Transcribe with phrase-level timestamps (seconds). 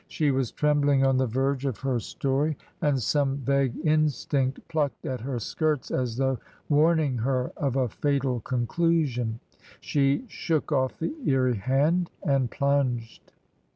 [0.07, 2.19] She was trembling on the verge of her 56 TRANSITION.
[2.19, 6.39] story, and some vague instinct plucked at her skirts as though
[6.69, 9.39] warning her of a fatal conclusion.
[9.79, 13.31] She shook oflF the eerie hand and plunged.